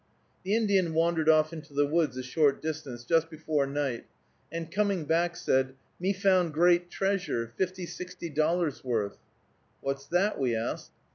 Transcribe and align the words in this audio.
The 0.43 0.55
Indian 0.55 0.95
wandered 0.95 1.29
off 1.29 1.53
into 1.53 1.75
the 1.75 1.85
woods 1.85 2.17
a 2.17 2.23
short 2.23 2.59
distance 2.59 3.03
just 3.05 3.29
before 3.29 3.67
night, 3.67 4.07
and, 4.51 4.71
coming 4.71 5.05
back, 5.05 5.35
said, 5.35 5.75
"Me 5.99 6.11
found 6.11 6.55
great 6.55 6.89
treasure, 6.89 7.53
fifty, 7.55 7.85
sixty 7.85 8.27
dollars' 8.31 8.83
worth." 8.83 9.17
"What's 9.81 10.07
that?" 10.07 10.39
we 10.39 10.55
asked. 10.55 10.89